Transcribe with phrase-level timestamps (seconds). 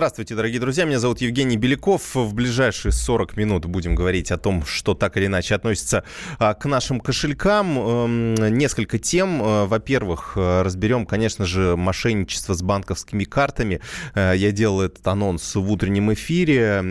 [0.00, 0.86] Здравствуйте, дорогие друзья.
[0.86, 2.14] Меня зовут Евгений Беляков.
[2.14, 6.04] В ближайшие 40 минут будем говорить о том, что так или иначе относится
[6.38, 7.78] а, к нашим кошелькам.
[7.78, 9.42] Эм, несколько тем.
[9.42, 13.82] Э, во-первых, э, разберем, конечно же, мошенничество с банковскими картами.
[14.14, 16.82] Э, я делал этот анонс в утреннем эфире.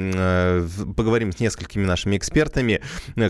[0.96, 2.80] Поговорим с несколькими нашими экспертами,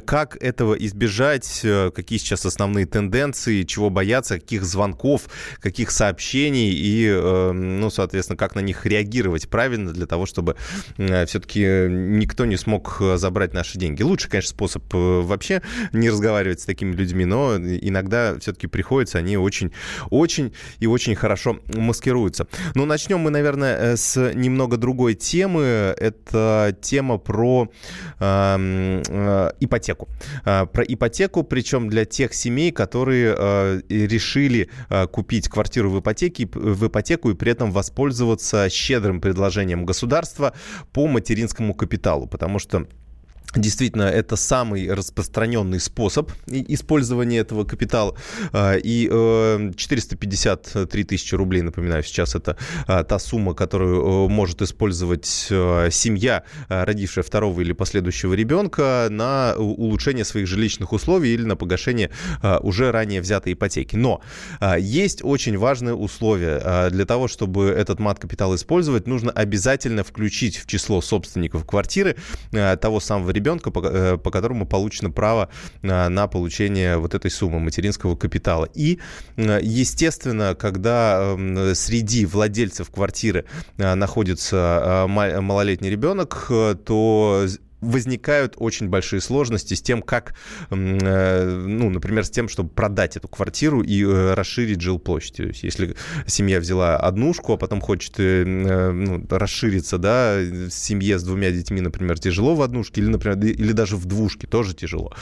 [0.05, 1.65] как этого избежать,
[1.95, 5.29] какие сейчас основные тенденции, чего бояться, каких звонков,
[5.61, 7.09] каких сообщений и,
[7.53, 10.55] ну, соответственно, как на них реагировать правильно для того, чтобы
[10.97, 14.03] э, все-таки никто не смог э, забрать наши деньги.
[14.03, 15.61] Лучший, конечно, способ э, вообще
[15.93, 19.71] не разговаривать с такими людьми, но иногда все-таки приходится, они очень,
[20.09, 22.47] очень и очень хорошо маскируются.
[22.75, 25.61] Но начнем мы, наверное, с немного другой темы.
[25.97, 27.69] Это тема про
[28.19, 30.09] э, э, ипотеку.
[30.45, 36.47] Э, про ипотеку, причем для тех семей, которые э, решили э, купить квартиру в, ипотеке,
[36.53, 40.53] в ипотеку и при этом воспользоваться щедрым предложением предложением государства
[40.93, 42.87] по материнскому капиталу, потому что
[43.55, 48.15] Действительно, это самый распространенный способ использования этого капитала.
[48.53, 49.07] А, и
[49.75, 55.89] 453 э, тысячи рублей, напоминаю, сейчас это а, та сумма, которую э, может использовать э,
[55.91, 62.11] семья, родившая второго или последующего ребенка, на улучшение своих жилищных условий или на погашение
[62.61, 63.95] уже ранее взятой ипотеки.
[63.95, 64.21] Но
[64.77, 66.89] есть очень важное условие.
[66.89, 72.15] Для того, чтобы этот мат-капитал использовать, нужно обязательно включить в число собственников квартиры
[72.51, 73.38] того самого ребенка,
[73.71, 75.49] по, э, по которому получено право
[75.81, 78.67] на, на получение вот этой суммы материнского капитала.
[78.73, 78.99] И,
[79.37, 83.45] э, естественно, когда эм, среди владельцев квартиры
[83.77, 86.47] э, находится малолетний ребенок,
[86.85, 87.45] то
[87.81, 90.33] возникают очень большие сложности с тем, как,
[90.69, 95.37] э, ну, например, с тем, чтобы продать эту квартиру и э, расширить жилплощадь.
[95.37, 100.39] То есть, если семья взяла однушку, а потом хочет э, ну, расшириться, да,
[100.69, 104.73] семье с двумя детьми, например, тяжело в однушке, или, например, или даже в двушке тоже
[104.73, 105.13] тяжело.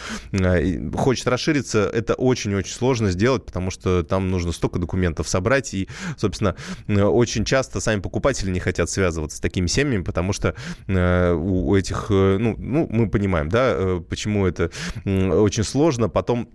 [0.93, 6.55] Хочет расшириться, это очень-очень сложно сделать, потому что там нужно столько документов собрать, и, собственно,
[6.87, 10.55] очень часто сами покупатели не хотят связываться с такими семьями, потому что
[10.87, 14.71] у этих, ну, ну, ну, мы понимаем, да, э, почему это
[15.05, 16.09] очень сложно.
[16.09, 16.49] Потом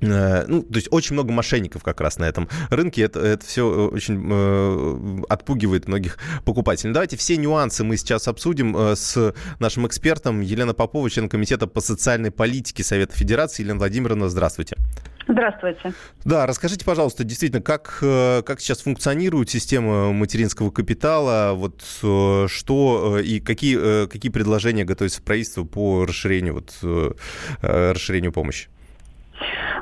[0.00, 3.02] э, ну, то есть очень много мошенников как раз на этом рынке.
[3.02, 6.92] Это, это все э, очень э, отпугивает многих покупателей.
[6.92, 12.30] Давайте все нюансы мы сейчас обсудим с нашим экспертом Елена Попова, член Комитета по социальной
[12.30, 13.62] политике Совета Федерации.
[13.62, 14.76] Елена Владимировна, здравствуйте.
[15.28, 15.92] Здравствуйте.
[16.24, 23.18] Да, расскажите, пожалуйста, действительно, как, э, как сейчас функционирует система материнского капитала, вот э, что
[23.18, 26.72] э, и какие, какие предложения готовится правительство по расширению, вот,
[27.60, 28.68] расширению помощи?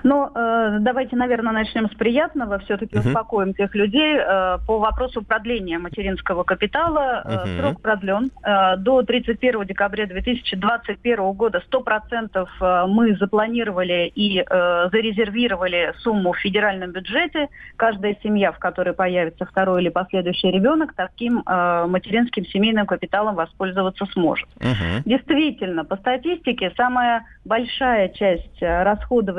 [0.03, 2.59] Но э, давайте, наверное, начнем с приятного.
[2.61, 3.09] Все-таки uh-huh.
[3.09, 4.17] успокоим тех людей.
[4.17, 7.61] Э, по вопросу продления материнского капитала э, uh-huh.
[7.61, 8.31] срок продлен.
[8.45, 16.39] Э, до 31 декабря 2021 года 100% э, мы запланировали и э, зарезервировали сумму в
[16.39, 17.49] федеральном бюджете.
[17.77, 24.07] Каждая семья, в которой появится второй или последующий ребенок, таким э, материнским семейным капиталом воспользоваться
[24.13, 24.49] сможет.
[24.59, 25.03] Uh-huh.
[25.05, 28.83] Действительно, по статистике, самая большая часть э,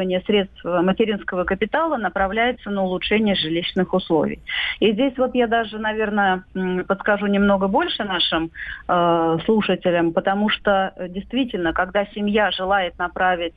[0.07, 4.39] расходования средств материнского капитала направляется на улучшение жилищных условий.
[4.79, 6.43] И здесь вот я даже, наверное,
[6.87, 8.51] подскажу немного больше нашим
[8.87, 13.53] э, слушателям, потому что э, действительно, когда семья желает направить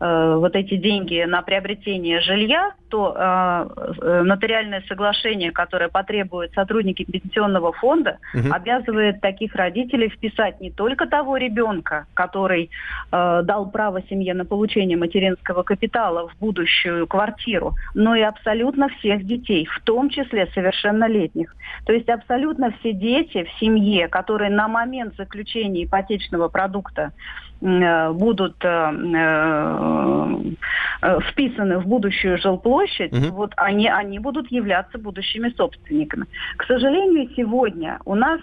[0.00, 3.68] э, вот эти деньги на приобретение жилья, то э,
[4.00, 8.52] э, нотариальное соглашение, которое потребуют сотрудники пенсионного фонда, угу.
[8.52, 12.70] обязывает таких родителей вписать не только того ребенка, который
[13.12, 19.24] э, дал право семье на получение материнского капитала в будущую квартиру, но и абсолютно всех
[19.24, 21.54] детей, в том числе совершеннолетних.
[21.84, 27.12] То есть абсолютно все дети в семье, которые на момент заключения ипотечного продукта
[27.60, 28.64] будут
[31.02, 33.36] э, э, вписаны в будущую жилплощадь, угу.
[33.36, 36.26] вот они, они будут являться будущими собственниками.
[36.56, 38.40] К сожалению, сегодня у нас,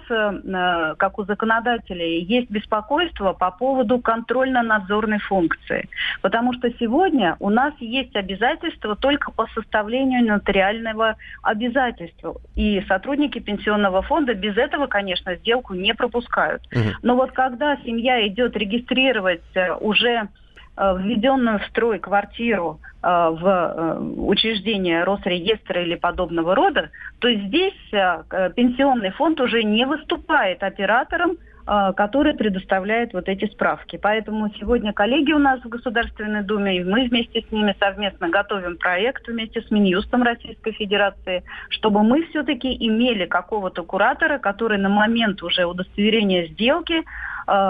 [0.98, 5.90] как у законодателей, есть беспокойство по поводу контрольно-надзорной функции.
[6.22, 12.36] Потому что сегодня у нас есть обязательства только по составлению нотариального обязательства.
[12.56, 16.63] И сотрудники пенсионного фонда без этого, конечно, сделку не пропускают.
[16.72, 16.90] Угу.
[17.04, 20.28] Но вот когда семья идет регистрировать э, уже э,
[20.77, 26.89] введенную в строй квартиру э, в учреждение Росреестра или подобного рода,
[27.19, 33.98] то здесь пенсионный фонд уже не выступает оператором который предоставляет вот эти справки.
[34.01, 38.77] Поэтому сегодня коллеги у нас в Государственной Думе, и мы вместе с ними совместно готовим
[38.77, 45.42] проект вместе с Минюстом Российской Федерации, чтобы мы все-таки имели какого-то куратора, который на момент
[45.42, 47.04] уже удостоверения сделки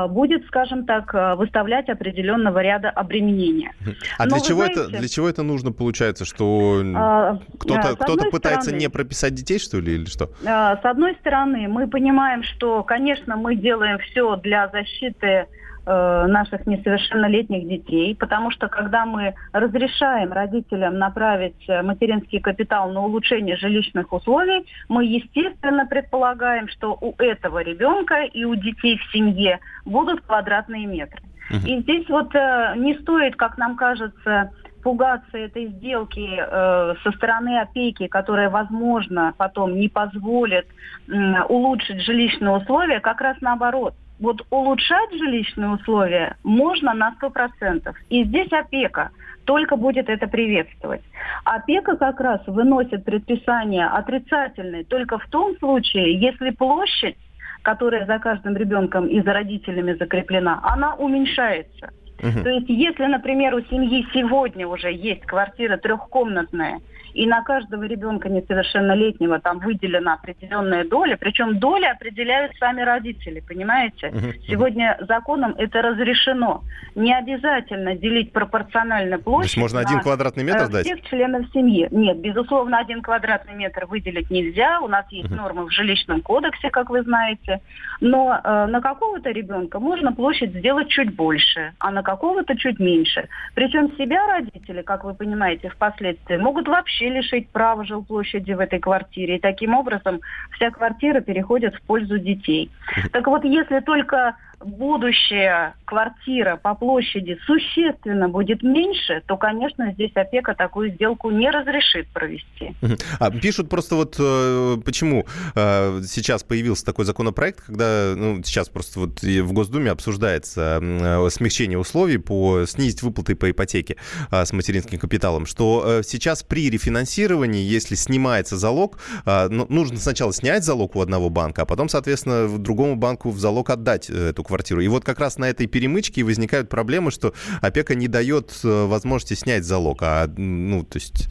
[0.10, 3.74] будет, скажем так, выставлять определенного ряда обременения.
[4.18, 8.69] А для чего, знаете, это, для чего это нужно, получается, что а, кто-то, кто-то пытается
[8.69, 10.30] стороны, не прописать детей, что ли, или что?
[10.44, 15.45] С одной стороны, мы понимаем, что, конечно, мы делаем все для защиты э,
[15.85, 23.55] наших несовершеннолетних детей, потому что когда мы разрешаем родителям направить э, материнский капитал на улучшение
[23.55, 30.21] жилищных условий, мы, естественно, предполагаем, что у этого ребенка и у детей в семье будут
[30.21, 31.21] квадратные метры.
[31.65, 34.51] И здесь вот э, не стоит, как нам кажется,
[34.83, 40.67] пугаться этой сделки э, со стороны опеки, которая, возможно, потом не позволит
[41.07, 43.95] э, улучшить жилищные условия, как раз наоборот.
[44.19, 47.94] Вот улучшать жилищные условия можно на 100%.
[48.09, 49.12] И здесь опека
[49.45, 51.01] только будет это приветствовать.
[51.44, 57.17] Опека как раз выносит предписание отрицательное только в том случае, если площадь,
[57.62, 61.91] которая за каждым ребенком и за родителями закреплена, она уменьшается.
[62.19, 62.44] Угу.
[62.44, 66.79] То есть, если, например, у семьи сегодня уже есть квартира трехкомнатная,
[67.15, 74.13] и на каждого ребенка несовершеннолетнего там выделена определенная доля, причем доли определяют сами родители, понимаете?
[74.47, 76.62] Сегодня законом это разрешено.
[76.94, 79.53] Не обязательно делить пропорционально площадь.
[79.53, 80.85] То есть можно один квадратный метр э, дать?
[80.85, 81.88] Всех членов семьи.
[81.89, 84.81] Нет, безусловно, один квадратный метр выделить нельзя.
[84.81, 87.62] У нас есть нормы в жилищном кодексе, как вы знаете.
[88.01, 93.29] Но э, на какого-то ребенка можно площадь сделать чуть больше, а на какого-то чуть меньше.
[93.53, 98.79] Причем себя родители, как вы понимаете, впоследствии могут вообще вообще лишить права жилплощади в этой
[98.79, 99.37] квартире.
[99.37, 100.21] И таким образом
[100.51, 102.71] вся квартира переходит в пользу детей.
[103.11, 110.55] Так вот, если только будущая квартира по площади существенно будет меньше, то, конечно, здесь опека
[110.55, 112.75] такую сделку не разрешит провести.
[113.19, 115.25] А, пишут просто вот э, почему
[115.55, 121.77] э, сейчас появился такой законопроект, когда ну, сейчас просто вот в Госдуме обсуждается э, смягчение
[121.77, 123.97] условий по снизить выплаты по ипотеке
[124.31, 130.95] с материнским капиталом, что сейчас при рефинансировании, если снимается залог, ну, нужно сначала снять залог
[130.95, 134.54] у одного банка, а потом, соответственно, другому банку в залог отдать эту квартиру.
[134.81, 139.33] И вот как раз на этой перемычке возникают проблемы, что опека не дает э, возможности
[139.33, 139.99] снять залог.
[140.01, 141.29] А, ну, то есть,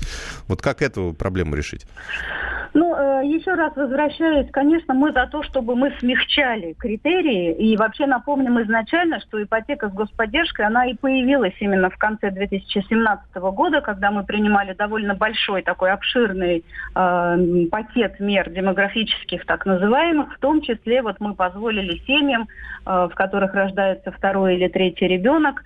[0.49, 1.87] вот как эту проблему решить?
[2.75, 7.53] Ну, э, еще раз возвращаюсь, конечно, мы за то, чтобы мы смягчали критерии.
[7.53, 13.35] И вообще напомним изначально, что ипотека с господдержкой, она и появилась именно в конце 2017
[13.35, 20.35] года, когда мы принимали довольно большой такой обширный э, пакет мер демографических, так называемых.
[20.35, 22.49] В том числе вот мы позволили семьям,
[22.87, 25.63] э, в которых рождается второй или третий ребенок,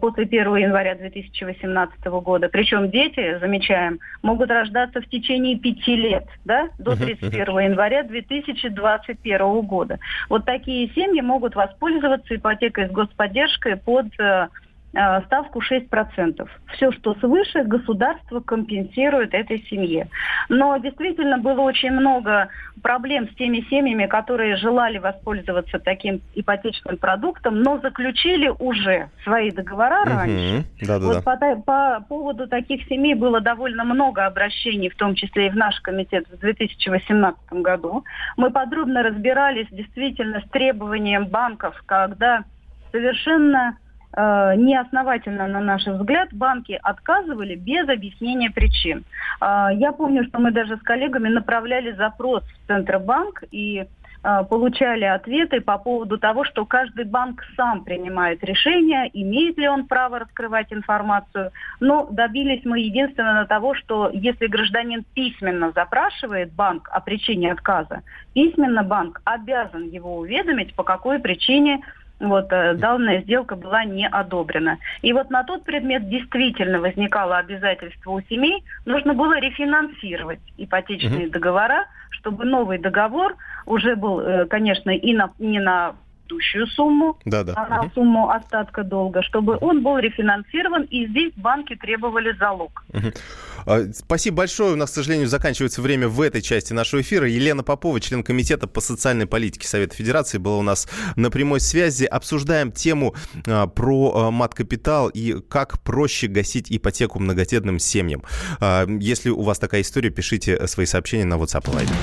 [0.00, 2.48] после 1 января 2018 года.
[2.48, 9.98] Причем дети, замечаем, могут рождаться в течение пяти лет, да, до 31 января 2021 года.
[10.28, 14.48] Вот такие семьи могут воспользоваться ипотекой с господдержкой под Э,
[14.92, 16.48] ставку 6%.
[16.74, 20.08] Все, что свыше, государство компенсирует этой семье.
[20.48, 22.48] Но действительно было очень много
[22.82, 30.00] проблем с теми семьями, которые желали воспользоваться таким ипотечным продуктом, но заключили уже свои договора
[30.02, 30.10] угу.
[30.10, 30.64] раньше.
[30.82, 31.36] Да, да, вот да.
[31.36, 35.80] По, по поводу таких семей было довольно много обращений, в том числе и в наш
[35.80, 38.04] комитет в 2018 году.
[38.36, 42.44] Мы подробно разбирались действительно с требованием банков, когда
[42.90, 49.04] совершенно Э, неосновательно, на наш взгляд, банки отказывали без объяснения причин.
[49.40, 53.84] Э, я помню, что мы даже с коллегами направляли запрос в Центробанк и
[54.22, 59.86] э, получали ответы по поводу того, что каждый банк сам принимает решение, имеет ли он
[59.86, 61.52] право раскрывать информацию.
[61.78, 68.02] Но добились мы единственно того, что если гражданин письменно запрашивает банк о причине отказа,
[68.34, 71.80] письменно банк обязан его уведомить, по какой причине
[72.20, 74.78] вот, э, данная сделка была не одобрена.
[75.02, 81.32] И вот на тот предмет действительно возникало обязательство у семей, нужно было рефинансировать ипотечные угу.
[81.32, 83.36] договора, чтобы новый договор
[83.66, 85.94] уже был, э, конечно, и на, не на
[86.30, 87.54] предыдущую сумму, да, да.
[87.56, 87.90] а на угу.
[87.94, 92.84] сумму остатка долга, чтобы он был рефинансирован, и здесь банки требовали залог.
[92.92, 93.92] Угу.
[93.94, 94.72] Спасибо большое.
[94.72, 97.28] У нас, к сожалению, заканчивается время в этой части нашего эфира.
[97.28, 102.04] Елена Попова, член Комитета по социальной политике Совета Федерации, была у нас на прямой связи.
[102.04, 103.14] Обсуждаем тему
[103.46, 108.22] а, про а, мат-капитал и как проще гасить ипотеку многодетным семьям.
[108.60, 111.94] А, если у вас такая история, пишите свои сообщения на WhatsApp Viber.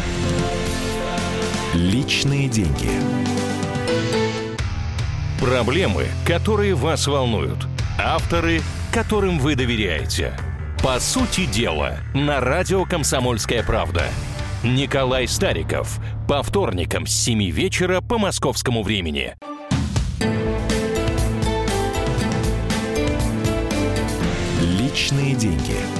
[1.74, 2.90] Личные деньги.
[5.39, 7.67] Проблемы, которые вас волнуют.
[8.00, 10.34] Авторы, которым вы доверяете.
[10.82, 14.06] По сути дела, на радио «Комсомольская правда».
[14.63, 16.00] Николай Стариков.
[16.27, 19.36] По вторникам с 7 вечера по московскому времени.
[24.60, 25.97] Личные деньги.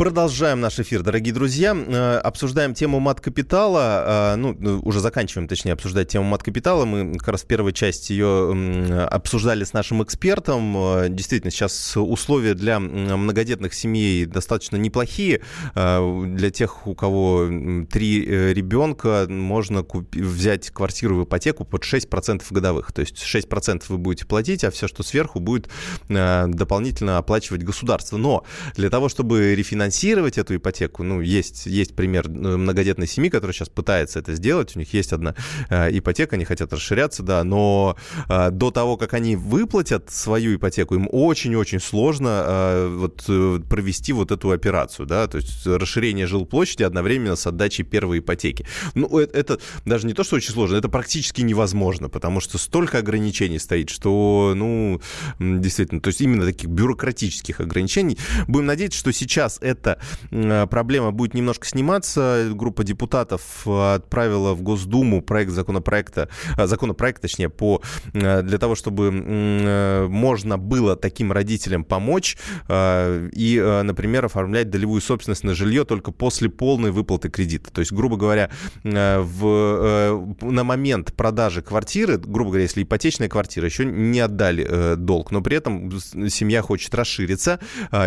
[0.00, 1.76] Продолжаем наш эфир, дорогие друзья.
[1.76, 4.32] Э, обсуждаем тему мат-капитала.
[4.32, 6.86] Э, ну, э, уже заканчиваем, точнее, обсуждать тему мат-капитала.
[6.86, 11.14] Мы как раз в первой части ее обсуждали с нашим экспертом.
[11.14, 15.42] Действительно, сейчас условия для многодетных семей достаточно неплохие.
[15.74, 17.46] Для тех, у кого
[17.90, 22.92] три ребенка, можно взять квартиру в ипотеку под 6% годовых.
[22.92, 25.68] То есть 6% вы будете платить, а все, что сверху, будет
[26.08, 28.16] дополнительно оплачивать государство.
[28.16, 31.02] Но для того, чтобы рефинансировать финансировать эту ипотеку.
[31.02, 34.76] Ну, есть, есть пример э, многодетной семьи, которая сейчас пытается это сделать.
[34.76, 35.34] У них есть одна
[35.68, 37.96] э, ипотека, они хотят расширяться, да, но
[38.28, 43.24] э, до того, как они выплатят свою ипотеку, им очень-очень сложно вот,
[43.68, 48.66] провести вот эту операцию, да, то есть расширение жилплощади одновременно с отдачей первой ипотеки.
[48.94, 52.98] Ну, это, это даже не то, что очень сложно, это практически невозможно, потому что столько
[52.98, 55.00] ограничений стоит, что, ну,
[55.40, 58.18] действительно, то есть именно таких бюрократических ограничений.
[58.46, 59.98] Будем надеяться, что сейчас это эта
[60.30, 62.50] э, проблема будет немножко сниматься.
[62.52, 67.82] Группа депутатов отправила в Госдуму проект законопроекта, э, законопроект, точнее, по,
[68.12, 72.36] э, для того, чтобы можно было таким родителям помочь
[72.68, 77.70] и, например, оформлять долевую собственность на жилье только после полной выплаты кредита.
[77.70, 78.50] То есть, грубо говоря,
[78.82, 85.40] в, на момент продажи квартиры, грубо говоря, если ипотечная квартира, еще не отдали долг, но
[85.40, 85.90] при этом
[86.28, 87.58] семья хочет расшириться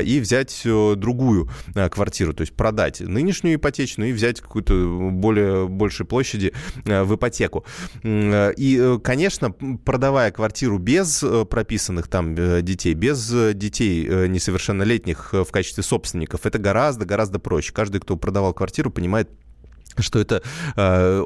[0.03, 6.05] и взять другую Э, квартиру, то есть продать нынешнюю ипотечную и взять какую-то более большей
[6.05, 6.53] площади
[6.85, 7.65] э, в ипотеку.
[8.03, 16.45] Э, и, конечно, продавая квартиру без прописанных там детей, без детей несовершеннолетних в качестве собственников,
[16.45, 17.73] это гораздо-гораздо проще.
[17.73, 19.29] Каждый, кто продавал квартиру, понимает
[19.99, 20.41] что это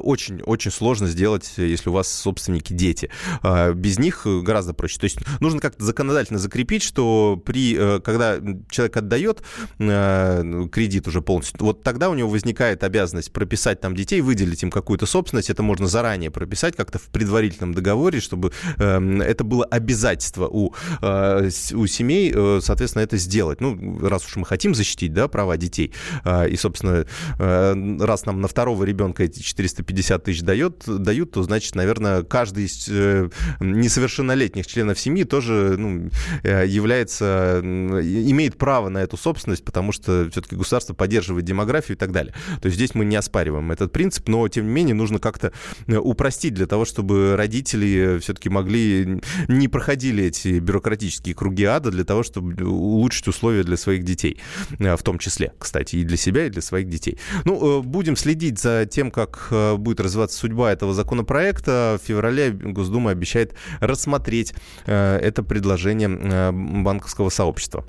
[0.02, 3.10] очень-очень э, сложно сделать, если у вас собственники дети.
[3.42, 4.98] Э, без них гораздо проще.
[4.98, 8.36] То есть нужно как-то законодательно закрепить, что при, э, когда
[8.70, 9.42] человек отдает
[9.78, 14.70] э, кредит уже полностью, вот тогда у него возникает обязанность прописать там детей, выделить им
[14.70, 15.50] какую-то собственность.
[15.50, 21.50] Это можно заранее прописать как-то в предварительном договоре, чтобы э, это было обязательство у, э,
[21.74, 23.60] у семей, э, соответственно, это сделать.
[23.60, 25.92] Ну, раз уж мы хотим защитить да, права детей,
[26.24, 27.06] э, и, собственно,
[27.38, 32.64] э, раз нам на второго ребенка эти 450 тысяч дает, дают, то, значит, наверное, каждый
[32.64, 36.10] из э, несовершеннолетних членов семьи тоже ну,
[36.42, 42.10] э, является, имеет право на эту собственность, потому что все-таки государство поддерживает демографию и так
[42.10, 42.34] далее.
[42.60, 45.52] То есть здесь мы не оспариваем этот принцип, но, тем не менее, нужно как-то
[45.86, 52.02] э, упростить для того, чтобы родители все-таки могли, не проходили эти бюрократические круги ада для
[52.02, 54.40] того, чтобы улучшить условия для своих детей,
[54.80, 57.20] в том числе, кстати, и для себя, и для своих детей.
[57.44, 61.98] Ну, будем следить следить за тем, как э, будет развиваться судьба этого законопроекта.
[62.02, 64.54] В феврале Госдума обещает рассмотреть
[64.86, 67.84] э, это предложение э, банковского сообщества.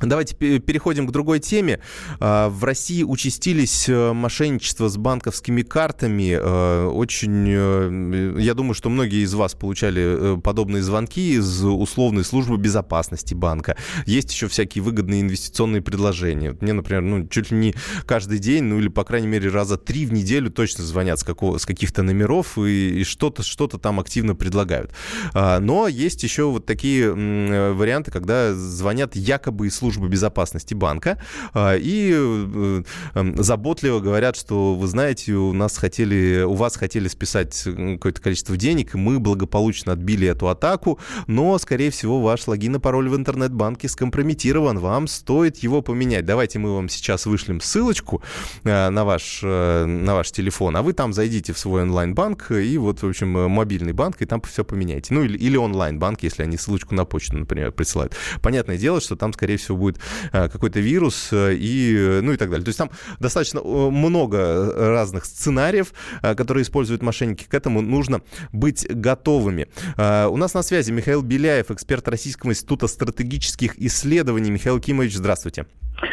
[0.00, 1.80] Давайте переходим к другой теме.
[2.20, 6.36] А, в России участились э, мошенничества с банковскими картами.
[6.40, 12.56] Э, очень, э, я думаю, что многие из вас получали подобные звонки из условной службы
[12.56, 13.76] безопасности банка.
[14.06, 16.56] Есть еще всякие выгодные инвестиционные предложения.
[16.60, 17.74] Мне, например, ну, чуть ли не
[18.04, 21.58] каждый день, ну или, по крайней мере, раза три в неделю точно звонят с, какого,
[21.58, 24.92] с каких-то номеров и, и что-то что там активно предлагают.
[25.32, 31.18] А, но есть еще вот такие варианты, когда звонят якобы из службы безопасности банка
[31.52, 32.82] а, и э,
[33.14, 38.56] эм, заботливо говорят, что вы знаете, у нас хотели, у вас хотели списать какое-то количество
[38.56, 43.16] денег, и мы благополучно отбили эту атаку, но, скорее всего, ваш логин и пароль в
[43.16, 46.24] интернет-банке скомпрометирован, вам стоит его поменять.
[46.24, 48.22] Давайте мы вам сейчас вышлем ссылочку
[48.64, 52.78] э, на ваш, э, на ваш телефон, а вы там зайдите в свой онлайн-банк и
[52.78, 55.12] вот, в общем, мобильный банк, и там все поменяйте.
[55.12, 58.16] Ну, или, или онлайн-банк, если они ссылочку на почту, например, присылают.
[58.40, 59.98] Понятное дело, что там, скорее всего, будет
[60.32, 62.64] э, какой-то вирус э, и, ну и так далее.
[62.64, 67.44] То есть там достаточно э, много разных сценариев, которые используют мошенники.
[67.44, 69.68] К этому нужно быть готовыми.
[69.96, 74.50] У нас на связи Михаил Беляев, эксперт Российского института стратегических исследований.
[74.50, 75.66] Михаил Кимович, здравствуйте.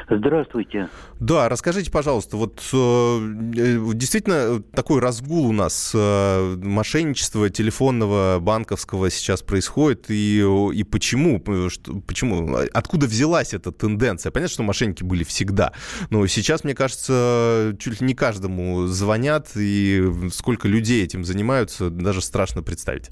[0.10, 0.90] Здравствуйте.
[1.20, 9.10] Да, расскажите, пожалуйста, вот э, э действительно такой разгул у нас э, мошенничества телефонного, банковского
[9.10, 14.32] сейчас происходит, и, и почему, почему, откуда взялась эта тенденция?
[14.32, 15.74] Понятно, что мошенники были всегда,
[16.10, 22.22] но сейчас, мне кажется, чуть ли не каждому звонят, и сколько людей этим занимаются, даже
[22.22, 23.10] страшно представить.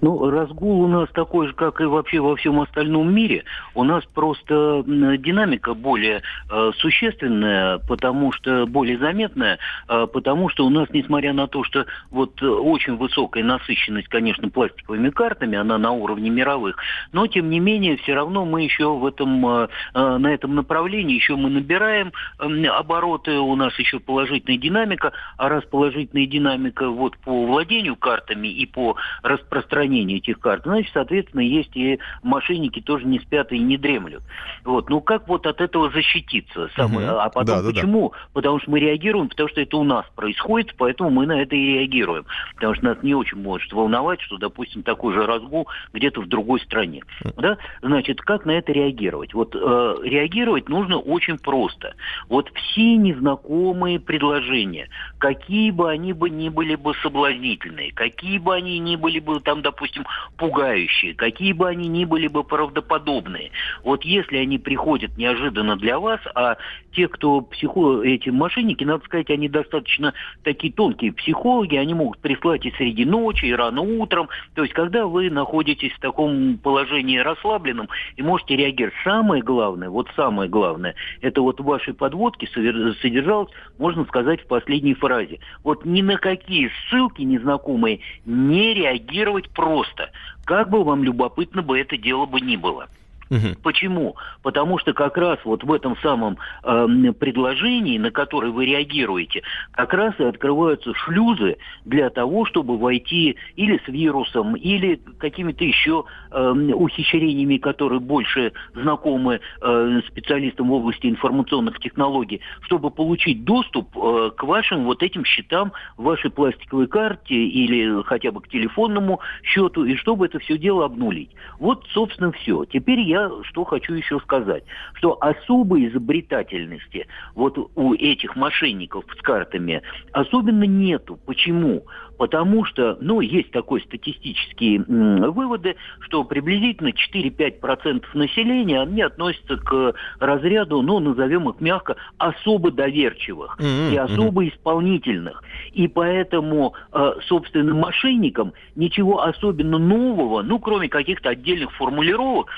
[0.00, 3.44] Ну, разгул у нас такой же, как и вообще во всем остальном мире.
[3.74, 10.70] У нас просто динамика более э, существенная, потому что более заметная, э, потому что у
[10.70, 16.30] нас, несмотря на то, что вот очень высокая насыщенность, конечно, пластиковыми картами, она на уровне
[16.30, 16.76] мировых,
[17.12, 21.14] но тем не менее все равно мы еще в этом, э, э на этом направлении
[21.14, 27.16] еще мы набираем э, обороты, у нас еще положительная динамика, а раз положительная динамика вот
[27.18, 33.06] по владению картами и по распространению распространения этих карт, значит, соответственно, есть и мошенники тоже
[33.06, 34.22] не спят и не дремлют.
[34.64, 34.90] Вот.
[34.90, 36.68] Ну, как вот от этого защититься?
[36.76, 37.10] Самое?
[37.10, 37.18] Угу.
[37.18, 38.10] А потом да, почему?
[38.10, 38.26] Да, да.
[38.34, 41.74] Потому что мы реагируем, потому что это у нас происходит, поэтому мы на это и
[41.74, 42.24] реагируем.
[42.54, 46.60] Потому что нас не очень может волновать, что, допустим, такой же разгул где-то в другой
[46.60, 47.02] стране.
[47.36, 47.58] Да?
[47.82, 49.34] Значит, как на это реагировать?
[49.34, 51.94] Вот э, реагировать нужно очень просто.
[52.28, 54.88] Вот все незнакомые предложения,
[55.18, 59.51] какие бы они бы ни были бы соблазнительные, какие бы они ни были бы там
[59.60, 60.06] допустим,
[60.36, 63.50] пугающие, какие бы они ни были бы правдоподобные.
[63.84, 66.56] Вот если они приходят неожиданно для вас, а
[66.92, 68.02] те, кто психо...
[68.02, 73.46] эти мошенники, надо сказать, они достаточно такие тонкие психологи, они могут прислать и среди ночи,
[73.46, 74.28] и рано утром.
[74.54, 78.94] То есть, когда вы находитесь в таком положении расслабленном и можете реагировать.
[79.04, 84.94] Самое главное, вот самое главное, это вот в вашей подводке содержалось, можно сказать, в последней
[84.94, 85.40] фразе.
[85.64, 90.10] Вот ни на какие ссылки незнакомые не реагировать просто.
[90.44, 92.88] Как бы вам любопытно бы это дело бы ни было.
[93.32, 93.62] Угу.
[93.62, 94.16] Почему?
[94.42, 99.94] Потому что как раз вот в этом самом э, предложении, на которое вы реагируете, как
[99.94, 106.50] раз и открываются шлюзы для того, чтобы войти или с вирусом, или какими-то еще э,
[106.74, 114.42] ухищрениями, которые больше знакомы э, специалистам в области информационных технологий, чтобы получить доступ э, к
[114.42, 120.26] вашим вот этим счетам, вашей пластиковой карте или хотя бы к телефонному счету, и чтобы
[120.26, 121.30] это все дело обнулить.
[121.58, 122.66] Вот, собственно, все.
[122.66, 124.64] Теперь я что хочу еще сказать,
[124.94, 129.82] что особой изобретательности вот у этих мошенников с картами
[130.12, 131.18] особенно нету.
[131.26, 131.84] Почему?
[132.18, 140.82] Потому что, ну, есть такой статистические выводы, что приблизительно 4-5% населения, они относятся к разряду,
[140.82, 143.92] ну, назовем их мягко, особо доверчивых mm-hmm.
[143.92, 145.42] и особо исполнительных.
[145.72, 152.48] И поэтому, э, собственно, мошенникам ничего особенно нового, ну, кроме каких-то отдельных формулировок,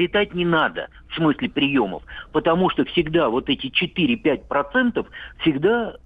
[0.00, 2.02] изобретать не надо в смысле приемов.
[2.32, 5.06] Потому что всегда вот эти 4-5%
[5.40, 5.96] всегда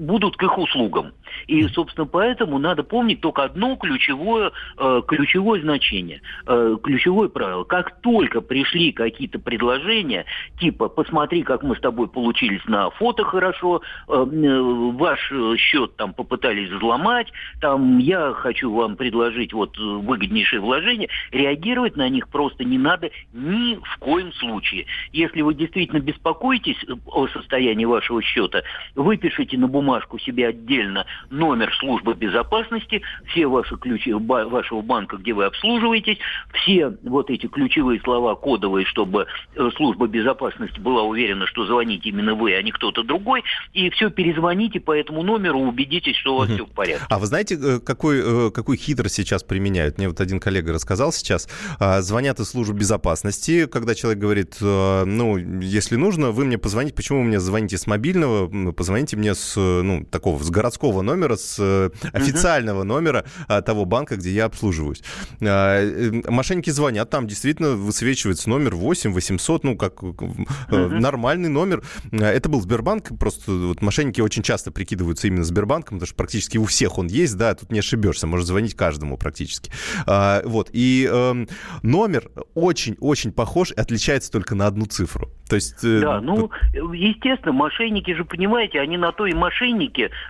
[0.00, 1.12] будут к их услугам.
[1.46, 7.64] И, собственно, поэтому надо помнить только одно ключевое, э, ключевое значение, э, ключевое правило.
[7.64, 10.24] Как только пришли какие-то предложения,
[10.58, 16.70] типа «посмотри, как мы с тобой получились на фото хорошо», э, «ваш счет там попытались
[16.70, 17.28] взломать»,
[17.60, 23.76] там «я хочу вам предложить вот выгоднейшее вложение», реагировать на них просто не надо ни
[23.76, 24.86] в коем случае.
[25.12, 28.62] Если вы действительно беспокоитесь о состоянии вашего счета,
[28.94, 35.46] выпишите на бумажку себе отдельно номер службы безопасности, все ваши ключи вашего банка, где вы
[35.46, 36.18] обслуживаетесь,
[36.62, 39.26] все вот эти ключевые слова кодовые, чтобы
[39.56, 44.10] э, служба безопасности была уверена, что звоните именно вы, а не кто-то другой, и все
[44.10, 46.54] перезвоните по этому номеру, убедитесь, что у вас угу.
[46.54, 47.06] все в порядке.
[47.08, 49.98] А вы знаете, э, какой, э, какой хитрость сейчас применяют?
[49.98, 51.48] Мне вот один коллега рассказал сейчас.
[51.80, 57.18] А, звонят из службы безопасности, когда человек говорит, ну, если нужно, вы мне позвоните, почему
[57.18, 61.90] вы мне звоните с мобильного, позвоните мне с, ну, такого, с городского номера, с э,
[62.12, 65.02] официального номера а, того банка, где я обслуживаюсь.
[65.40, 71.82] А, э, мошенники звонят, там действительно высвечивается номер 8 800, ну, как э, нормальный номер.
[72.12, 76.64] Это был Сбербанк, просто вот мошенники очень часто прикидываются именно Сбербанком, потому что практически у
[76.64, 79.70] всех он есть, да, тут не ошибешься, может звонить каждому практически.
[80.06, 81.46] А, вот, и э,
[81.82, 85.30] номер очень-очень похож и отличается только на одну цифру.
[85.48, 85.82] То есть...
[85.82, 89.59] Да, ну, естественно, мошенники же, понимаете, они на то и мошенники,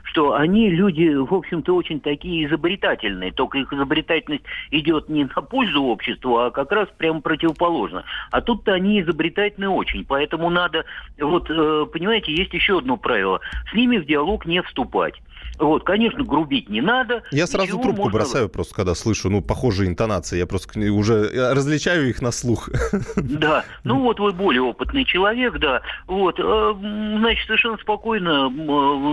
[0.04, 3.32] что они люди, в общем-то, очень такие изобретательные.
[3.32, 8.04] Только их изобретательность идет не на пользу обществу, а как раз прямо противоположно.
[8.30, 10.04] А тут-то они изобретательны очень.
[10.04, 10.84] Поэтому надо,
[11.18, 13.40] вот, э, понимаете, есть еще одно правило.
[13.70, 15.14] С ними в диалог не вступать.
[15.61, 17.23] Вот, конечно, грубить не надо.
[17.31, 18.18] Я сразу трубку можно...
[18.18, 20.38] бросаю просто, когда слышу, ну, похожие интонации.
[20.38, 22.68] Я просто уже различаю их на слух.
[23.16, 25.83] Да, ну вот вы более опытный человек, да.
[26.07, 26.75] Вот, э,
[27.18, 28.51] значит, совершенно спокойно,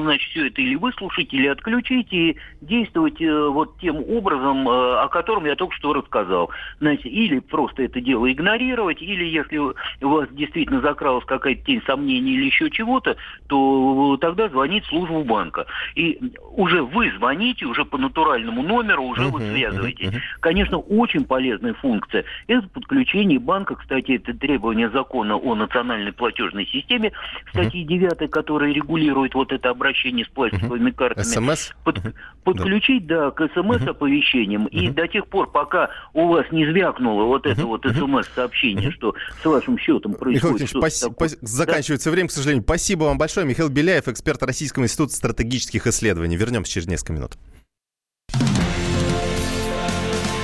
[0.03, 5.07] значит, все это или выслушать, или отключить, и действовать э, вот тем образом, э, о
[5.09, 6.49] котором я только что рассказал.
[6.79, 12.33] Значит, или просто это дело игнорировать, или если у вас действительно закралась какая-то тень сомнений
[12.33, 13.15] или еще чего-то,
[13.47, 15.65] то тогда звонить в службу банка.
[15.95, 16.19] И
[16.57, 20.07] уже вы звоните, уже по натуральному номеру, уже uh-huh, вы связываетесь.
[20.07, 20.39] Uh-huh, uh-huh.
[20.39, 22.25] Конечно, очень полезная функция.
[22.47, 27.11] Это подключение банка, кстати, это требование закона о национальной платежной системе,
[27.51, 28.17] статьи uh-huh.
[28.19, 30.95] 9, которая регулирует вот это обращение с пластиковыми uh-huh.
[30.95, 31.23] картами.
[31.23, 31.71] СМС?
[31.83, 32.13] Под, uh-huh.
[32.43, 34.65] Подключить, да, к СМС-оповещениям.
[34.65, 34.69] Uh-huh.
[34.69, 37.65] И до тех пор, пока у вас не звякнуло вот это uh-huh.
[37.65, 38.93] вот СМС-сообщение, uh-huh.
[38.93, 41.29] что с вашим счетом происходит Михаил что-то такое.
[41.41, 42.13] Заканчивается да?
[42.13, 42.63] время, к сожалению.
[42.63, 43.45] Спасибо вам большое.
[43.45, 46.16] Михаил Беляев, эксперт Российского института стратегических исследований.
[46.25, 47.37] Вернемся через несколько минут.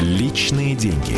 [0.01, 1.17] Личные деньги.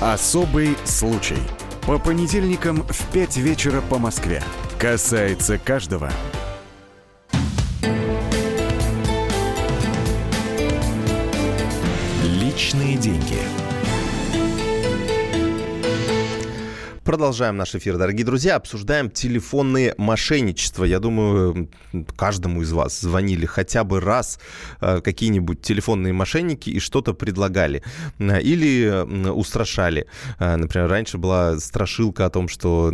[0.00, 1.38] Особый случай.
[1.86, 4.42] По понедельникам в 5 вечера по Москве.
[4.78, 6.10] Касается каждого.
[12.22, 13.67] Личные деньги.
[17.08, 18.56] Продолжаем наш эфир, дорогие друзья.
[18.56, 20.84] Обсуждаем телефонные мошенничества.
[20.84, 21.70] Я думаю,
[22.16, 24.38] каждому из вас звонили хотя бы раз
[24.82, 27.82] э, какие-нибудь телефонные мошенники и что-то предлагали.
[28.18, 30.06] Э, или устрашали.
[30.38, 32.90] Э, например, раньше была страшилка о том, что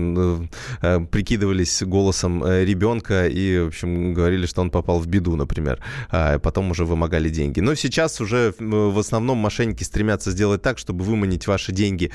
[1.10, 5.80] прикидывались голосом ребенка и, в общем, говорили, что он попал в беду, например.
[6.10, 7.58] А потом уже вымогали деньги.
[7.58, 12.12] Но сейчас уже в основном мошенники стремятся сделать так, чтобы выманить ваши деньги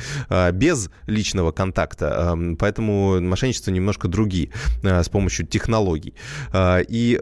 [0.54, 2.38] без личного контакта контакта.
[2.60, 4.50] Поэтому мошенничества немножко другие
[4.84, 6.14] э, с помощью технологий.
[6.54, 7.16] Э, и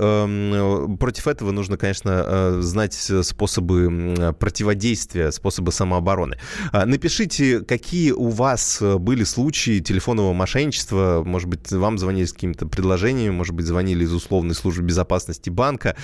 [1.00, 6.38] против этого нужно, конечно, э, знать способы противодействия, способы самообороны.
[6.74, 11.24] Напишите, какие у вас были случаи телефонного мошенничества.
[11.26, 15.96] Может быть, вам звонили с какими-то предложениями, может быть, звонили из условной службы безопасности банка,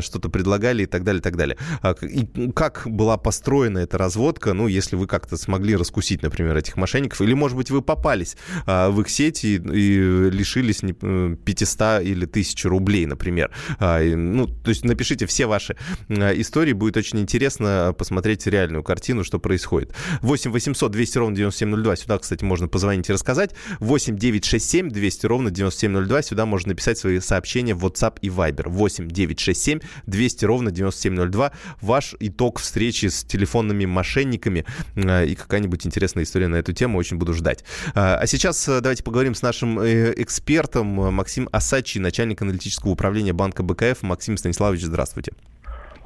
[0.00, 1.56] что-то предлагали и так далее, и так далее.
[2.02, 7.20] И как была построена эта разводка, ну, если вы как-то смогли раскусить, например, этих мошенников,
[7.20, 12.24] или, может быть, вы попали попались а, в их сети и лишились 500 э, или
[12.24, 13.50] 1000 рублей, например.
[13.80, 15.76] А, ну, то есть напишите все ваши
[16.08, 19.92] а, истории, будет очень интересно посмотреть реальную картину, что происходит.
[20.22, 23.56] 8 800 200 ровно 9702, сюда, кстати, можно позвонить и рассказать.
[23.80, 28.68] 8 967 200 ровно 9702, сюда можно написать свои сообщения в WhatsApp и Viber.
[28.68, 31.50] 8 967 200 ровно 9702.
[31.80, 34.64] Ваш итог встречи с телефонными мошенниками
[34.94, 37.64] и какая-нибудь интересная история на эту тему, очень буду ждать.
[37.96, 43.32] А, а сейчас э, давайте поговорим с нашим э, экспертом Максим Асачи, начальник аналитического управления
[43.32, 44.02] банка БКФ.
[44.02, 45.32] Максим Станиславович, здравствуйте.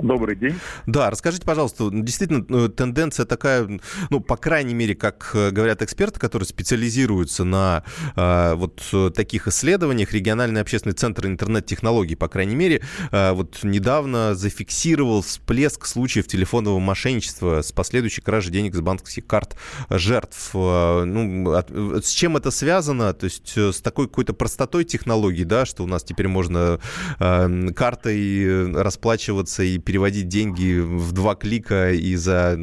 [0.02, 0.54] Добрый день.
[0.86, 3.68] Да, расскажите, пожалуйста, действительно, э, тенденция такая,
[4.10, 7.84] ну, по крайней мере, как говорят эксперты, которые специализируются на
[8.16, 8.82] э, вот
[9.14, 16.26] таких исследованиях, региональный общественный центр интернет-технологий, по крайней мере, э, вот недавно зафиксировал всплеск случаев
[16.26, 19.56] телефонного мошенничества с последующей кражей денег с банковских карт
[19.88, 20.50] жертв.
[20.54, 21.70] Э, ну, от,
[22.04, 23.12] с чем это связано?
[23.12, 26.80] То есть э, с такой какой-то простотой технологий, да, что у нас теперь можно
[27.18, 32.56] э, картой расплачиваться и переводить деньги в два клика и за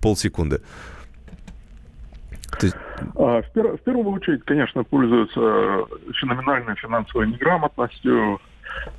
[0.00, 0.60] полсекунды?
[2.62, 2.76] есть...
[3.16, 3.76] А, в, пер...
[3.76, 5.86] в первую очередь, конечно, пользуются
[6.20, 8.40] феноменальной финансовой неграмотностью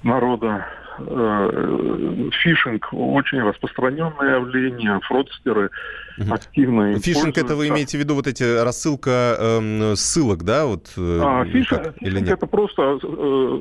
[0.03, 0.65] народа.
[0.99, 5.71] Э, фишинг очень распространенное явление, фродстеры
[6.19, 6.33] угу.
[6.33, 10.67] активно Фишинг это вы имеете в виду вот эти рассылка э, ссылок, да?
[10.67, 13.59] Вот, э, а, фишинг, фишинг это просто э,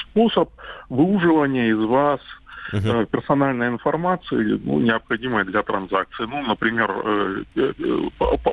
[0.00, 0.48] способ
[0.88, 2.20] выуживания из вас
[2.72, 3.06] uh-huh.
[3.06, 6.24] персональной информации, ну, необходимой для транзакции.
[6.24, 7.72] Ну, например, э, э,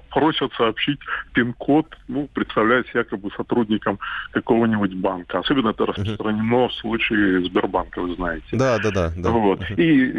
[0.10, 1.00] просят сообщить
[1.34, 4.00] пин-код, ну, представляясь якобы сотрудником
[4.32, 5.40] какого-нибудь банка.
[5.40, 8.46] Особенно это распространено в случае Сбербанка, вы знаете.
[8.52, 9.12] Да, да, да.
[9.16, 9.30] да.
[9.30, 9.62] Вот.
[9.78, 10.12] И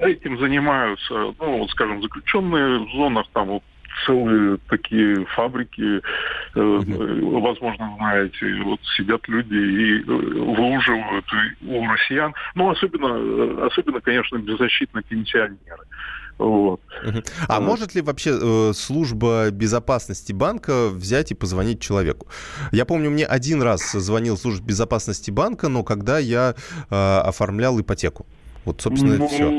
[0.00, 3.60] этим занимаются, ну, скажем, заключенные в зонах там
[4.06, 6.00] целые такие фабрики,
[6.54, 7.40] угу.
[7.40, 11.26] возможно, знаете, вот сидят люди и э, выуживают
[11.62, 15.84] у россиян, ну, особенно, э, особенно, конечно, беззащитные пенсионеры.
[16.38, 16.80] Вот.
[17.48, 17.66] А вот.
[17.66, 22.28] может ли вообще э, служба безопасности банка взять и позвонить человеку?
[22.70, 26.54] Я помню, мне один раз звонил служба безопасности банка, но когда я
[26.90, 28.24] э, оформлял ипотеку.
[28.64, 29.50] Вот, собственно, ну, все.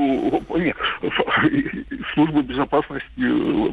[0.58, 0.78] Нет,
[2.13, 3.08] службы безопасности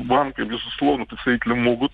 [0.04, 1.92] банка, безусловно, представители могут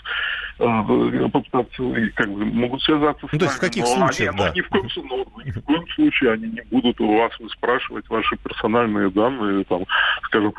[0.59, 1.83] э, попытаться,
[2.15, 4.53] как бы, могут связаться с ну, то есть в каких но случаях, они, да.
[4.55, 8.37] Ни, в коем, но, ни в коем случае они не будут у вас спрашивать ваши
[8.37, 9.85] персональные данные, там,
[10.25, 10.53] скажем,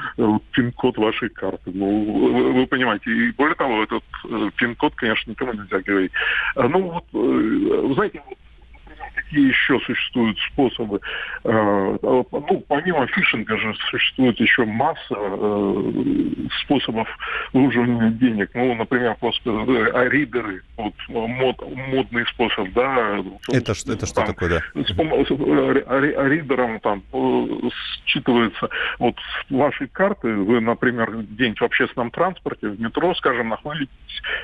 [0.51, 1.71] пин-код вашей карты.
[1.73, 4.03] Ну, вы, вы понимаете, и более того, этот
[4.55, 6.11] пин-код, конечно, никому нельзя говорить.
[6.55, 8.37] Ну, вот, знаете, вот
[9.23, 10.99] какие еще существуют способы.
[11.43, 15.93] Э, ну, помимо фишинга же существует еще масса э,
[16.61, 17.07] способов
[17.51, 18.51] выуживания денег.
[18.53, 23.23] Ну, например, просто э, ридеры, вот мод, модный способ, да.
[23.51, 24.81] Это, что, это что такое, да?
[24.81, 24.91] С
[26.29, 27.03] ридером там
[28.05, 29.15] считывается вот
[29.49, 33.89] ваши карты, вы, например, где-нибудь в общественном транспорте, в метро, скажем, находитесь,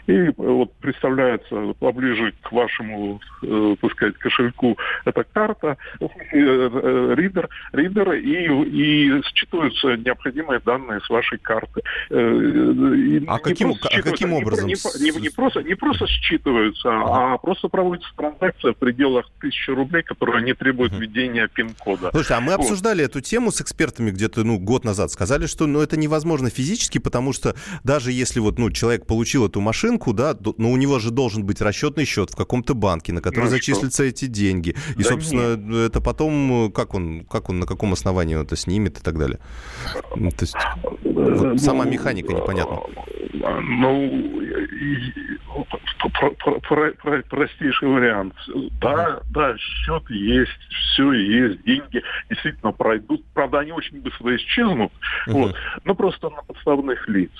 [0.08, 4.69] и вот представляется поближе к вашему, так сказать, кошельку
[5.06, 11.82] эта карта, э, э, ридер, ридер и, и считываются необходимые данные с вашей карты.
[12.10, 14.68] Э, и а каким, а каким образом?
[14.68, 19.72] Не, не, не, просто, не просто считываются, а, а просто проводится транзакция в пределах тысячи
[19.72, 22.10] рублей, которая не требует введения пин-кода.
[22.12, 22.62] Слушай, а мы вот.
[22.62, 25.12] обсуждали эту тему с экспертами где-то ну, год назад.
[25.12, 29.62] Сказали, что ну, это невозможно физически, потому что даже если вот, ну, человек получил эту
[29.62, 33.22] машинку, да, но ну, у него же должен быть расчетный счет в каком-то банке, на
[33.22, 34.04] который ну, зачислятся что?
[34.04, 34.76] эти деньги деньги.
[34.96, 35.92] И, да собственно, нет.
[35.92, 39.40] это потом, как он, как он, на каком основании он это снимет и так далее.
[40.16, 40.56] Ну, то есть,
[41.04, 42.80] вот ну, сама механика непонятна.
[43.62, 44.40] Ну,
[47.30, 48.34] простейший вариант.
[48.82, 53.24] Да, да, счет есть, все есть, деньги действительно пройдут.
[53.34, 54.92] Правда, они очень быстро исчезнут,
[55.28, 57.32] вот, но просто на подставных лиц.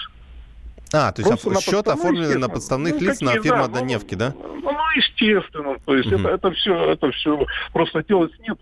[0.92, 4.34] А, то есть Просто счет оформлен на подставных ну, лиц на фирму да, Одноневки, да?
[4.36, 5.78] Ну, естественно.
[5.86, 6.22] То есть угу.
[6.22, 8.58] это, это все, это все просто делать нет.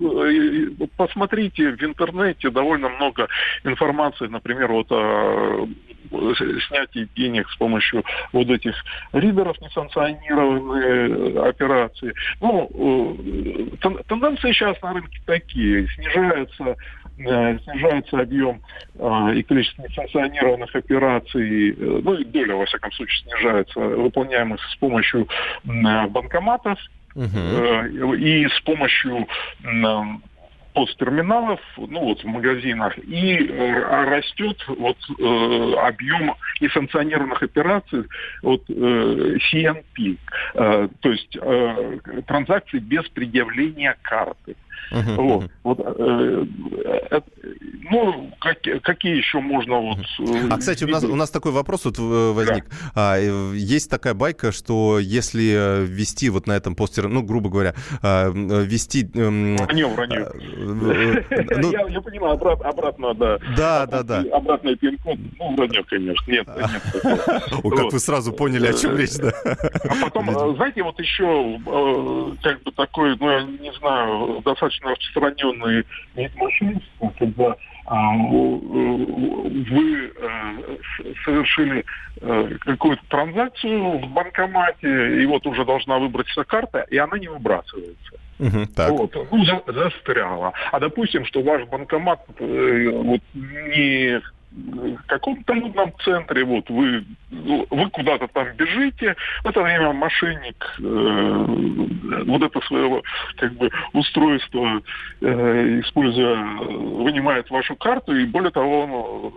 [0.97, 3.27] Посмотрите в интернете довольно много
[3.63, 5.67] информации, например, вот о
[6.09, 8.75] снятии денег с помощью вот этих
[9.13, 12.13] ридеров несанкционированные операции.
[12.41, 13.17] Ну,
[14.07, 15.87] тенденции сейчас на рынке такие.
[15.95, 18.61] Снижается Э, снижается объем
[18.95, 24.75] э, и количество несанкционированных операций, э, ну и доля, во всяком случае, снижается, выполняемых с
[24.77, 25.27] помощью
[25.63, 26.79] банкоматов
[27.15, 28.13] угу.
[28.13, 29.27] и с помощью
[30.77, 38.03] посттерминалов, ну вот в магазинах, и э, растет вот э, объем несанкционированных операций
[38.43, 40.17] от э, CNP,
[40.53, 44.55] э, то есть э, транзакций без предъявления карты.
[44.91, 45.43] Uh-huh, вот.
[45.43, 45.49] Uh-huh.
[45.63, 46.45] вот э,
[47.11, 47.21] э,
[47.89, 49.99] ну, как, какие еще можно вот...
[50.19, 52.65] Э, а, кстати, у нас, у нас такой вопрос вот э, возник.
[52.95, 53.13] Да.
[53.13, 58.29] А, есть такая байка, что если ввести вот на этом постере, ну, грубо говоря, а,
[58.31, 59.09] ввести...
[59.13, 60.25] Эм, вранье, вранье.
[60.25, 63.37] А, ну, я, я понимаю, обрат, обратно, да.
[63.55, 64.23] Да, да, да.
[64.31, 66.17] Обратный пин-код, ну, вранье, конечно.
[66.31, 67.63] Нет, нет.
[67.63, 69.31] О, как вы сразу поняли, о чем речь, да.
[69.43, 71.59] А потом, знаете, вот еще
[72.43, 75.85] как бы такой, ну, я не знаю, достаточно достаточно распространенные
[76.35, 80.77] мошенничества, когда а, вы э,
[81.23, 81.85] совершили
[82.19, 88.19] э, какую-то транзакцию в банкомате, и вот уже должна выбраться карта, и она не выбрасывается.
[88.39, 88.91] Угу, так.
[88.91, 90.53] Вот, ну, за, застряла.
[90.71, 94.21] А допустим, что ваш банкомат э, вот, не
[94.57, 102.23] в каком-то модном центре, вот вы, вы куда-то там бежите, в это время мошенник э,
[102.25, 103.03] вот это своего
[103.37, 104.81] как бы устройство,
[105.21, 109.33] э, используя, вынимает вашу карту, и более того, он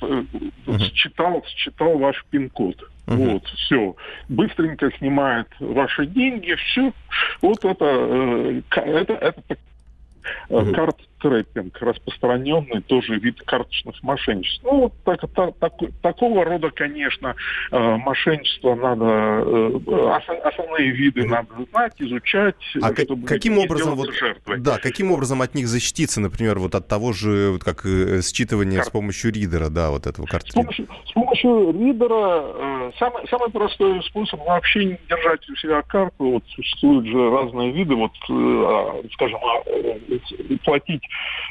[0.00, 0.94] uh-huh.
[0.94, 2.76] считал, считал ваш пин-код.
[3.06, 3.32] Uh-huh.
[3.32, 3.94] Вот, все.
[4.28, 6.92] Быстренько снимает ваши деньги, все.
[7.40, 9.42] Вот это, э, это, это
[10.48, 10.74] uh-huh.
[10.74, 14.62] карт трекинг, распространенный тоже вид карточных мошенничеств.
[14.64, 17.34] Ну, вот так, так, так, такого рода, конечно,
[17.72, 22.54] э, мошенничество надо, э, основные виды надо знать, изучать.
[22.80, 24.60] А чтобы каким образом вот, жертвой.
[24.60, 28.78] да, каким образом от них защититься, например, вот от того же, вот как э, считывание
[28.78, 28.86] Кар...
[28.86, 30.50] с помощью ридера, да, вот этого карты?
[30.50, 36.14] С помощью, с помощью ридера самый, самый простой способ вообще не держать у себя карту.
[36.18, 39.62] Вот существуют же разные виды, вот, а, скажем, а,
[40.64, 41.02] платить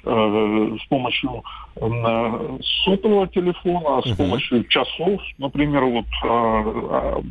[0.04, 1.44] э, с помощью
[1.76, 6.64] э, сотового телефона, с помощью часов, например, вот а,
[6.98, 7.22] а,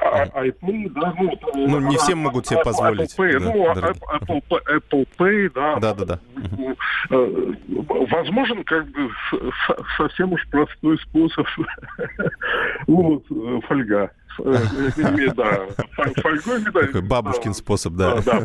[0.00, 3.14] а, iPay, да, ну, ну не всем могут себе позволить.
[3.16, 5.76] Apple Pay, да, ну, да, Apple, Apple Pay, да.
[5.76, 6.18] Да, да, да.
[8.10, 9.10] Возможен как бы
[9.96, 11.46] совсем уж простой способ.
[12.86, 13.24] вот,
[13.66, 15.66] фольга Да,
[16.22, 18.20] фольгой Такой бабушкин способ, да.
[18.22, 18.40] Да,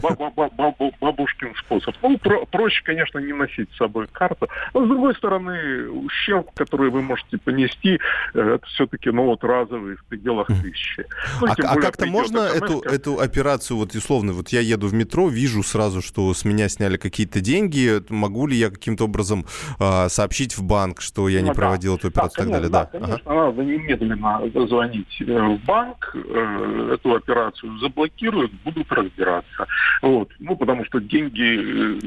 [1.02, 1.96] бабушкин способ.
[2.02, 2.18] Ну,
[2.52, 4.48] проще, конечно, не носить с собой карту.
[4.74, 8.00] Но, с другой стороны, ущерб, который вы можете понести,
[8.34, 11.06] это все-таки, ну, вот разовый в пределах тысячи.
[11.42, 15.30] Ну, а, а как-то можно эту, эту операцию, вот условно, вот я еду в метро,
[15.30, 19.46] вижу сразу, что с меня сняли какие-то деньги, могу ли я каким-то образом
[19.80, 22.70] а, сообщить в банк, что я не ну, проводил эту операцию и так далее?
[22.70, 25.79] Да, конечно, надо немедленно звонить э, в банк,
[26.14, 29.68] э, эту операцию заблокируют, будут разбираться.
[30.02, 30.30] Вот.
[30.40, 31.42] Ну, потому что деньги...
[31.42, 32.00] Э,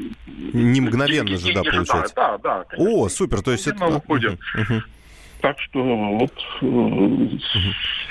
[0.53, 2.15] не мгновенно деньги, же, да, получается?
[2.15, 2.63] Да, да.
[2.69, 2.93] Конечно.
[2.93, 3.85] О, супер, то есть это...
[3.87, 4.39] Уходят.
[4.55, 4.81] Угу.
[5.41, 7.27] Так что вот э,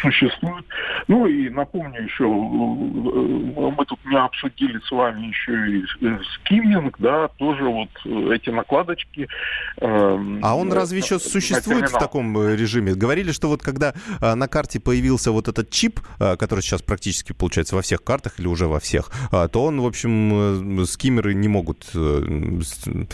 [0.03, 0.67] существует.
[1.13, 5.85] Ну и напомню еще, э, мы тут не обсудили с вами еще и
[6.37, 7.91] скимминг, да, тоже вот
[8.33, 9.29] эти накладочки.
[9.77, 12.95] Э, а он разве еще существует в таком режиме?
[12.95, 17.83] Говорили, что вот когда на карте появился вот этот чип, который сейчас практически получается во
[17.83, 21.91] всех картах или уже во всех, то он, в общем, скиммеры не могут...
[21.93, 23.09] Там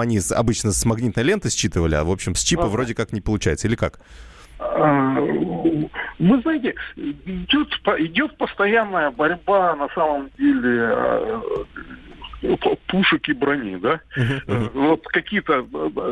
[0.00, 3.68] они обычно с магнитной ленты считывали, а, в общем, с чипа вроде как не получается,
[3.68, 4.00] или как?
[6.20, 11.42] Вы знаете, идет, идет постоянная борьба на самом деле а,
[12.88, 14.00] пушек и брони, да?
[14.16, 14.70] Uh-huh, uh-huh.
[14.74, 15.66] Вот какие-то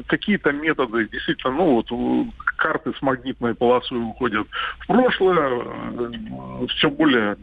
[0.07, 4.47] какие-то методы действительно, ну вот карты с магнитной полосой уходят
[4.81, 5.63] в прошлое,
[6.69, 7.37] все более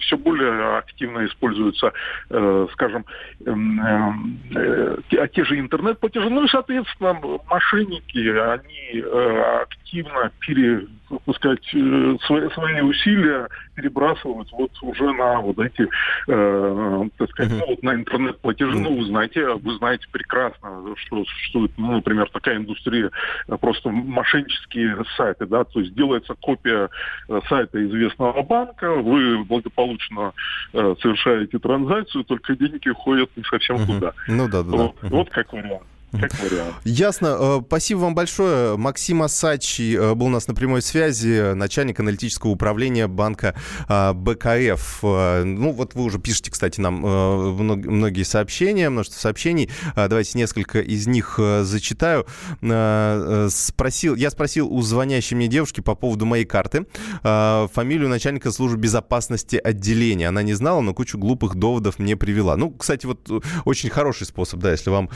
[0.00, 1.92] все более активно используются,
[2.30, 3.04] э, скажем,
[3.44, 6.28] эм, э, э, те же интернет-платежи.
[6.30, 7.18] Ну и, соответственно,
[7.48, 15.40] мошенники, они э, активно пере, так сказать, э, свои, свои усилия перебрасывают вот уже на
[15.40, 15.88] вот эти,
[16.28, 18.78] э, так сказать, ну, вот на интернет-платежи.
[18.78, 23.10] Ну, вы знаете, вы знаете прекрасно, что существует, ну, например, такая индустрия,
[23.48, 26.90] э, просто мошеннические сайты, да, то есть делается копия
[27.48, 30.32] сайта известного банка, вы благополучно
[30.72, 34.12] э, совершаете транзакцию, только деньги уходят не совсем туда.
[34.26, 34.70] Ну да, да.
[34.70, 35.08] Вот, да.
[35.08, 35.82] вот как вариант.
[36.84, 37.36] Ясно.
[37.38, 38.76] Э, спасибо вам большое.
[38.76, 43.54] Максим Асачи э, был у нас на прямой связи, начальник аналитического управления банка
[43.88, 45.02] э, БКФ.
[45.02, 49.70] Ну, вот вы уже пишете, кстати, нам многие сообщения, множество сообщений.
[49.94, 52.26] Давайте несколько из них зачитаю.
[53.50, 56.86] Спросил, я спросил у звонящей мне девушки по поводу моей карты
[57.22, 60.28] фамилию начальника службы безопасности отделения.
[60.28, 62.56] Она не знала, но кучу глупых доводов мне привела.
[62.56, 63.30] Ну, кстати, вот
[63.64, 65.10] очень хороший способ, да, если вам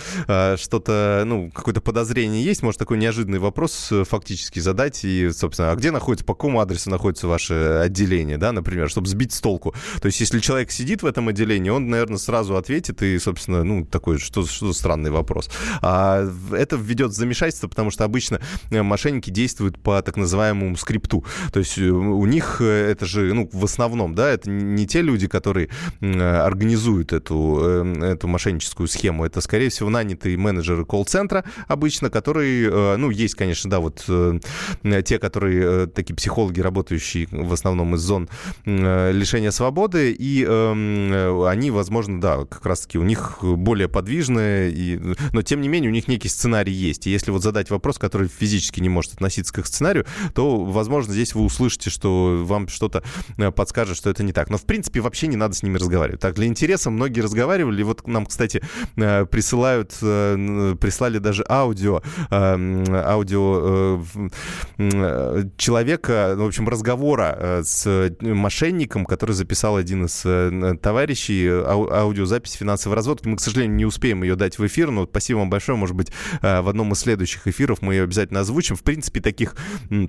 [0.57, 5.71] что что-то, ну, какое-то подозрение есть, может такой неожиданный вопрос э, фактически задать и, собственно,
[5.71, 9.75] а где находится, по какому адресу находится ваше отделение, да, например, чтобы сбить с толку.
[10.01, 13.87] То есть, если человек сидит в этом отделении, он, наверное, сразу ответит и, собственно, ну,
[13.87, 15.51] такой, что, что странный вопрос.
[15.81, 18.41] А это введет в замешательство, потому что обычно
[18.71, 21.25] э, мошенники действуют по так называемому скрипту.
[21.53, 25.29] То есть, э, у них это же, ну, в основном, да, это не те люди,
[25.29, 25.69] которые
[26.01, 27.59] организуют эту,
[28.03, 33.35] эту мошенническую схему, это, скорее всего, нанятые менеджеры менеджеры колл-центра обычно, которые, э, ну, есть,
[33.35, 34.39] конечно, да, вот э,
[35.05, 38.29] те, которые э, такие психологи, работающие в основном из зон
[38.65, 45.01] лишения свободы, и эм, они, возможно, да, как раз-таки у них более подвижные, и,
[45.33, 47.07] но тем не менее у них некий сценарий есть.
[47.07, 51.13] И если вот задать вопрос, который физически не может относиться к их сценарию, то, возможно,
[51.13, 53.03] здесь вы услышите, что вам что-то
[53.55, 54.51] подскажет, что это не так.
[54.51, 56.21] Но, в принципе, вообще не надо с ними разговаривать.
[56.21, 57.83] Так, для интереса многие разговаривали.
[57.83, 58.63] Вот нам, кстати,
[58.95, 59.93] присылают
[60.81, 64.03] прислали даже аудио, эм, аудио
[64.79, 72.53] э, человека, в общем, разговора э, с мошенником, который записал один из э, товарищей, аудиозапись
[72.53, 73.29] финансовой разводки.
[73.29, 75.79] Мы, к сожалению, не успеем ее дать в эфир, но спасибо вам большое.
[75.79, 78.77] Может быть, в одном из следующих эфиров мы ее обязательно озвучим.
[78.77, 79.55] В принципе, таких
[79.91, 80.07] Э,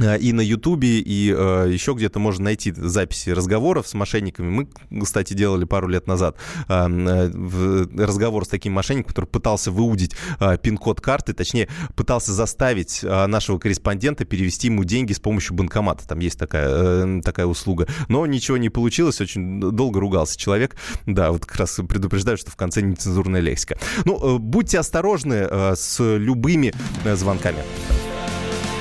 [0.00, 4.48] и на Ютубе, и э, еще где-то можно найти записи разговоров с мошенниками.
[4.90, 6.36] Мы, кстати, делали пару лет назад
[6.68, 13.00] э, э, разговор с таким мошенником, который пытался выудить э, пин-код карты, точнее, пытался заставить
[13.02, 16.06] э, нашего корреспондента перевести ему деньги с помощью банкомата.
[16.06, 17.86] Там есть такая, э, такая услуга.
[18.08, 20.76] Но ничего не получилось, очень долго ругался человек.
[21.06, 23.78] Да, вот как раз предупреждаю, что в конце нецензурная лексика.
[24.04, 26.72] Ну, э, будьте осторожны э, с любыми
[27.04, 27.62] э, звонками.